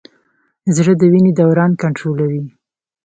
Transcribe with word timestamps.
زړه 0.75 0.93
د 0.97 1.01
وینې 1.11 1.31
دوران 1.39 1.71
کنټرولوي. 1.81 2.43